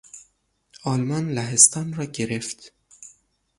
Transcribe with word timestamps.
آلمان 0.83 1.29
لهستان 1.31 1.93
را 1.93 2.05
گرفت. 2.05 2.73